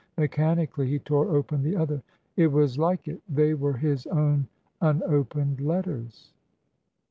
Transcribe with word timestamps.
Mechanically, 0.17 0.87
he 0.87 0.97
tore 0.97 1.29
open 1.29 1.61
the 1.61 1.75
other. 1.75 2.01
It 2.35 2.51
was 2.51 2.79
like 2.79 3.07
it. 3.07 3.21
They 3.29 3.53
were 3.53 3.73
his 3.77 4.07
own 4.07 4.47
unopened 4.81 5.59
letters! 5.61 6.33